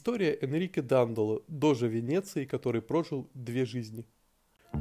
[0.00, 4.06] История Энрике Дандоло, дожа Венеции, который прожил две жизни.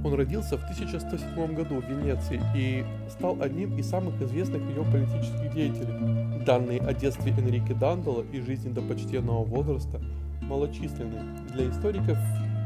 [0.05, 5.53] Он родился в 1107 году в Венеции и стал одним из самых известных ее политических
[5.53, 6.45] деятелей.
[6.45, 10.01] Данные о детстве Энрике Дандоло и жизни до почтенного возраста
[10.43, 11.49] малочисленны.
[11.51, 12.17] Для историков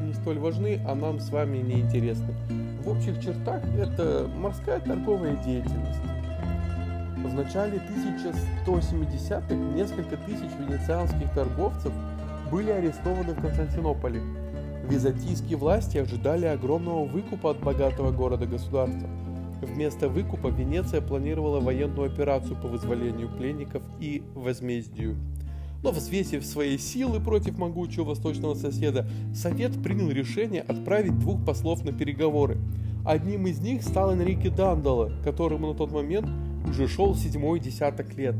[0.03, 2.35] не столь важны, а нам с вами не интересны.
[2.83, 6.01] В общих чертах это морская торговая деятельность.
[7.17, 7.81] В начале
[8.67, 11.91] 1170-х несколько тысяч венецианских торговцев
[12.53, 14.21] были арестованы в Константинополе.
[14.87, 19.09] Византийские власти ожидали огромного выкупа от богатого города-государства.
[19.63, 25.15] Вместо выкупа Венеция планировала военную операцию по вызволению пленников и возмездию.
[25.81, 31.91] Но взвесив свои силы против могучего восточного соседа, Совет принял решение отправить двух послов на
[31.91, 32.59] переговоры.
[33.03, 36.29] Одним из них стал Энрике Дандало, которому на тот момент
[36.69, 38.35] уже шел седьмой десяток лет.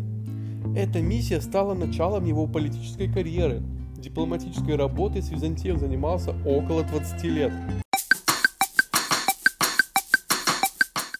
[0.76, 3.63] Эта миссия стала началом его политической карьеры.
[4.04, 7.54] Дипломатической работой с Византией занимался около 20 лет.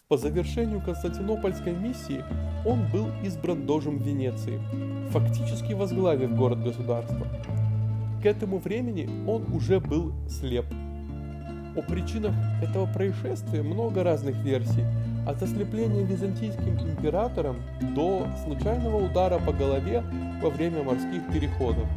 [0.06, 2.22] По завершению Константинопольской миссии
[2.66, 4.60] он был избран дожем Венеции,
[5.08, 7.26] фактически возглавив город-государство.
[8.22, 10.66] К этому времени он уже был слеп.
[11.74, 14.84] О причинах этого происшествия много разных версий,
[15.26, 17.56] от ослепления византийским императором
[17.96, 20.04] до случайного удара по голове
[20.42, 21.88] во время морских переходов.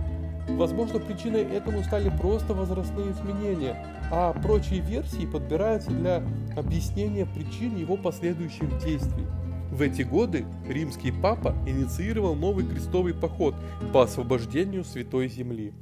[0.47, 6.23] Возможно, причиной этому стали просто возрастные изменения, а прочие версии подбираются для
[6.55, 9.25] объяснения причин его последующих действий.
[9.71, 13.53] В эти годы римский папа инициировал новый крестовый поход
[13.91, 15.73] по освобождению Святой Земли.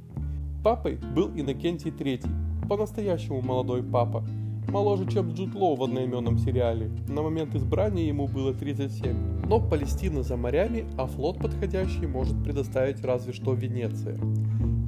[0.64, 4.24] Папой был Иннокентий III, по-настоящему молодой папа,
[4.68, 6.90] моложе, чем Джуд Лоу в одноименном сериале.
[7.08, 9.46] На момент избрания ему было 37.
[9.48, 14.18] Но Палестина за морями, а флот подходящий может предоставить разве что Венеция.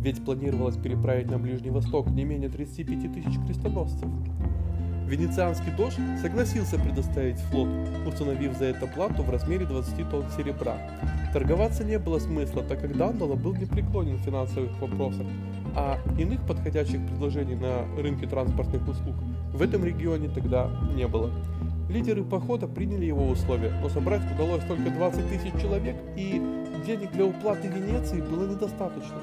[0.03, 4.09] Ведь планировалось переправить на Ближний Восток не менее 35 тысяч крестоносцев.
[5.07, 7.69] Венецианский дождь согласился предоставить флот,
[8.07, 10.77] установив за это плату в размере 20 тонн серебра.
[11.33, 15.27] Торговаться не было смысла, так как Дандала был непреклонен в финансовых вопросах,
[15.75, 19.15] а иных подходящих предложений на рынке транспортных услуг
[19.59, 21.33] в этом регионе тогда не было.
[21.91, 26.41] Лидеры похода приняли его условия, но собрать удалось только 20 тысяч человек, и
[26.87, 29.17] денег для уплаты Венеции было недостаточно.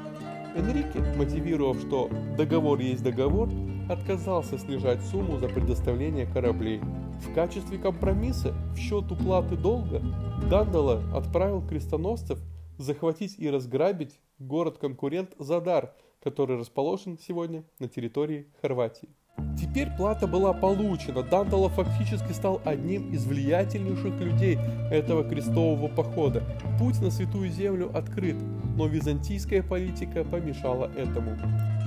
[0.57, 3.50] Энрике, мотивировав, что договор есть договор,
[3.88, 6.81] отказался снижать сумму за предоставление кораблей.
[7.22, 10.02] В качестве компромисса в счет уплаты долга
[10.50, 12.40] Дандала отправил крестоносцев
[12.78, 19.16] захватить и разграбить город-конкурент Задар, который расположен сегодня на территории Хорватии.
[19.60, 24.60] Теперь плата была получена, Дандала фактически стал одним из влиятельнейших людей
[24.92, 26.44] этого крестового похода.
[26.78, 28.36] Путь на Святую Землю открыт,
[28.76, 31.38] но византийская политика помешала этому.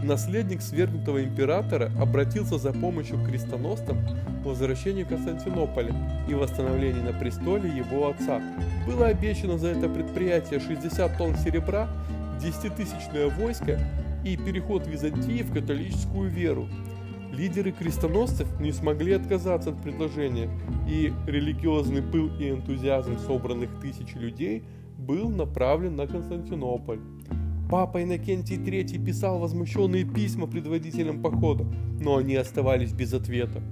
[0.03, 3.99] Наследник свергнутого императора обратился за помощью к крестоносцам
[4.43, 5.93] к возвращению Константинополя
[6.28, 8.41] и восстановлению на престоле его отца.
[8.87, 11.89] Было обещано за это предприятие 60 тонн серебра,
[12.41, 13.78] 10-тысячное войско
[14.25, 16.69] и переход Византии в католическую веру.
[17.33, 20.50] Лидеры крестоносцев не смогли отказаться от предложения,
[20.89, 24.65] и религиозный пыл и энтузиазм собранных тысяч людей
[24.97, 27.00] был направлен на Константинополь.
[27.71, 31.66] Папа Иннокентий III писал возмущенные письма предводителям похода,
[32.00, 33.62] но они оставались без ответа.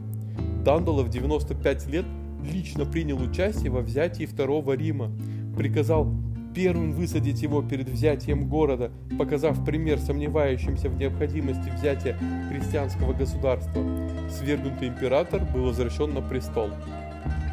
[0.65, 2.05] Дандала в 95 лет
[2.53, 5.11] лично принял участие во взятии Второго Рима,
[5.57, 6.13] приказал
[6.57, 12.19] первым высадить его перед взятием города, показав пример сомневающимся в необходимости взятия
[12.49, 13.85] христианского государства.
[14.31, 16.71] Свергнутый император был возвращен на престол.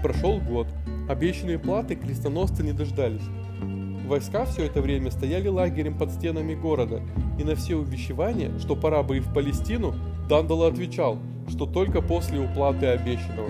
[0.01, 0.67] Прошел год.
[1.09, 3.27] Обещанные платы крестоносцы не дождались.
[4.07, 7.01] Войска все это время стояли лагерем под стенами города,
[7.37, 9.93] и на все увещевания, что пора бы и в Палестину,
[10.29, 13.49] Дандала отвечал, что только после уплаты обещанного.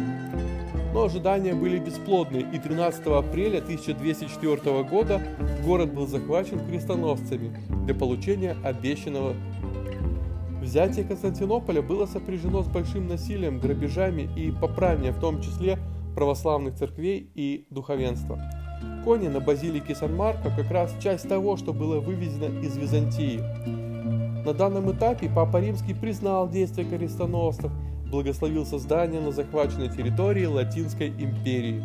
[0.93, 5.21] Но ожидания были бесплодны, и 13 апреля 1204 года
[5.65, 9.33] город был захвачен крестоносцами для получения обещанного.
[10.61, 15.79] Взятие Константинополя было сопряжено с большим насилием, грабежами и поправлением, в том числе
[16.15, 18.39] православных церквей и духовенства.
[19.03, 23.39] Кони на базилике Сан-Марко как раз часть того, что было вывезено из Византии.
[24.45, 27.71] На данном этапе Папа Римский признал действия крестоносцев
[28.13, 31.83] благословил создание на захваченной территории Латинской империи.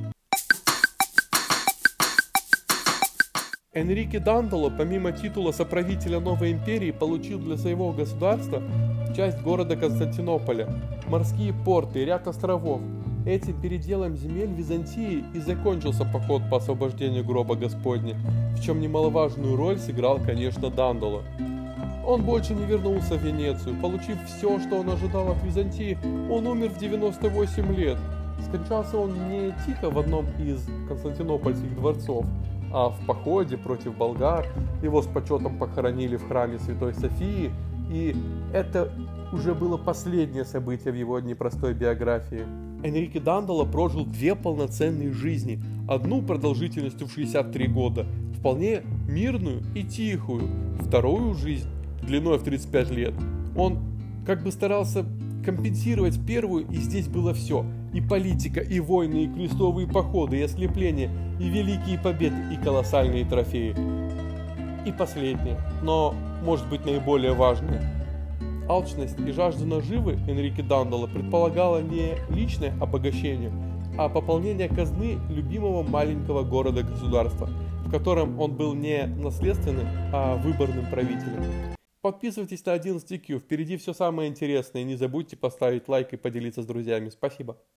[3.72, 8.62] Энрике Дандало, помимо титула соправителя новой империи, получил для своего государства
[9.16, 10.68] часть города Константинополя,
[11.06, 12.82] морские порты и ряд островов.
[13.24, 18.16] Этим переделом земель Византии и закончился поход по освобождению гроба Господня,
[18.54, 21.22] в чем немаловажную роль сыграл, конечно, Дандало.
[22.08, 23.76] Он больше не вернулся в Венецию.
[23.82, 25.98] Получив все, что он ожидал от Византии,
[26.32, 27.98] он умер в 98 лет.
[28.46, 32.24] Скончался он не тихо в одном из константинопольских дворцов,
[32.72, 34.46] а в походе против болгар.
[34.82, 37.50] Его с почетом похоронили в храме Святой Софии,
[37.90, 38.16] и
[38.54, 38.90] это
[39.30, 42.46] уже было последнее событие в его непростой биографии.
[42.84, 48.06] Энрике Дандала прожил две полноценные жизни, одну продолжительностью в 63 года,
[48.38, 50.48] вполне мирную и тихую,
[50.80, 51.68] вторую жизнь
[52.02, 53.14] длиной в 35 лет.
[53.56, 53.78] Он
[54.26, 55.04] как бы старался
[55.44, 57.64] компенсировать первую, и здесь было все.
[57.94, 61.10] И политика, и войны, и крестовые походы, и ослепления,
[61.40, 63.74] и великие победы, и колоссальные трофеи.
[64.86, 66.14] И последнее, но
[66.44, 67.82] может быть наиболее важное.
[68.68, 73.50] Алчность и жажда наживы Энрике Дандала предполагала не личное обогащение,
[73.96, 77.48] а пополнение казны любимого маленького города-государства,
[77.86, 81.77] в котором он был не наследственным, а выборным правителем.
[82.00, 87.10] Подписывайтесь на 11Q, впереди все самое интересное, не забудьте поставить лайк и поделиться с друзьями.
[87.10, 87.60] Спасибо.